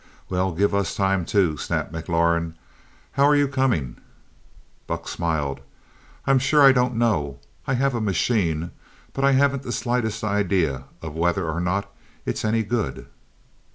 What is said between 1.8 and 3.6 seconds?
McLaurin. "How are you